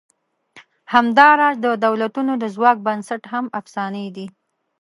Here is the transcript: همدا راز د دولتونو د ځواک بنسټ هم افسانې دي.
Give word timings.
همدا 0.93 1.27
راز 1.39 1.55
د 1.65 1.67
دولتونو 1.85 2.33
د 2.43 2.45
ځواک 2.55 2.77
بنسټ 2.87 3.21
هم 3.33 3.45
افسانې 3.59 4.05
دي. 4.15 4.27